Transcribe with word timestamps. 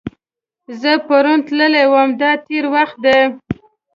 زه 0.81 0.91
پرون 1.07 1.39
تللی 1.47 1.85
وم– 1.91 2.09
دا 2.21 2.31
تېر 2.45 2.65
وخت 2.75 2.97
دی. 3.03 3.19